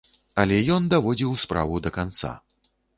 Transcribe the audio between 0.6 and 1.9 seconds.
ён даводзіў справу